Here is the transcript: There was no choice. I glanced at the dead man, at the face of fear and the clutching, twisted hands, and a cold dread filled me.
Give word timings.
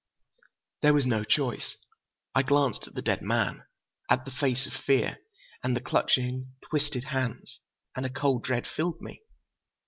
There 0.81 0.95
was 0.95 1.05
no 1.05 1.23
choice. 1.23 1.75
I 2.33 2.41
glanced 2.41 2.87
at 2.87 2.95
the 2.95 3.03
dead 3.03 3.21
man, 3.21 3.65
at 4.09 4.25
the 4.25 4.31
face 4.31 4.65
of 4.65 4.73
fear 4.73 5.19
and 5.63 5.75
the 5.75 5.79
clutching, 5.79 6.53
twisted 6.71 7.03
hands, 7.03 7.59
and 7.95 8.03
a 8.03 8.09
cold 8.09 8.43
dread 8.43 8.65
filled 8.65 8.99
me. 8.99 9.21